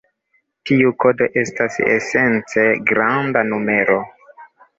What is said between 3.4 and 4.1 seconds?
numero.